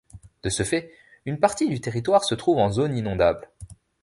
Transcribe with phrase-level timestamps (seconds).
[0.41, 0.91] De ce fait,
[1.27, 3.51] une partie du territoire se trouve en zone inondable.